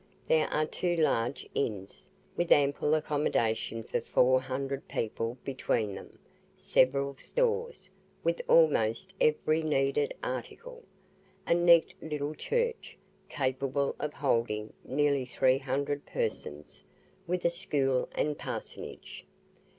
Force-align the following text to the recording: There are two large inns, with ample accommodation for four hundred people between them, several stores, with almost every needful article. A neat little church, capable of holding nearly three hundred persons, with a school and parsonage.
There 0.27 0.47
are 0.47 0.65
two 0.65 0.95
large 0.95 1.47
inns, 1.53 2.09
with 2.35 2.51
ample 2.51 2.95
accommodation 2.95 3.83
for 3.83 4.01
four 4.01 4.41
hundred 4.41 4.87
people 4.87 5.37
between 5.43 5.93
them, 5.93 6.17
several 6.57 7.15
stores, 7.17 7.87
with 8.23 8.41
almost 8.47 9.13
every 9.21 9.61
needful 9.61 10.07
article. 10.23 10.81
A 11.45 11.53
neat 11.53 11.93
little 12.01 12.33
church, 12.33 12.97
capable 13.29 13.95
of 13.99 14.11
holding 14.13 14.73
nearly 14.83 15.27
three 15.27 15.59
hundred 15.59 16.07
persons, 16.07 16.83
with 17.27 17.45
a 17.45 17.51
school 17.51 18.09
and 18.13 18.39
parsonage. 18.39 19.23